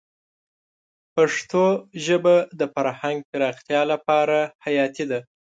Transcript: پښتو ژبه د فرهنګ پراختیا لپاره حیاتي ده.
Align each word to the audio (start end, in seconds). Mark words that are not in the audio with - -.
پښتو 1.15 1.63
ژبه 2.05 2.35
د 2.59 2.61
فرهنګ 2.73 3.17
پراختیا 3.31 3.81
لپاره 3.91 4.37
حیاتي 4.65 5.05
ده. 5.11 5.19